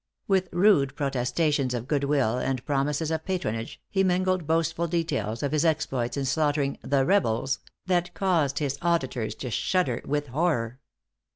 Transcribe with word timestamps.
With 0.27 0.49
rude 0.51 0.95
protestations 0.95 1.75
of 1.75 1.87
good 1.87 2.05
will, 2.05 2.39
and 2.39 2.65
promises 2.65 3.11
of 3.11 3.23
patronage, 3.23 3.79
he 3.87 4.03
mingled 4.03 4.47
boastful 4.47 4.87
details 4.87 5.43
of 5.43 5.51
his 5.51 5.63
exploits 5.63 6.17
in 6.17 6.25
slaughtering 6.25 6.79
"the 6.81 7.05
rebels," 7.05 7.59
that 7.85 8.11
caused 8.15 8.57
his 8.57 8.79
auditors 8.81 9.35
to 9.35 9.51
shudder 9.51 10.01
with 10.03 10.29
horror. 10.29 10.79